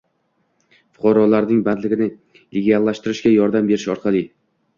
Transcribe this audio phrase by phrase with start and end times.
[0.95, 2.07] fuqaroning bandligini
[2.57, 4.25] legallashtirishga yordam berish orqali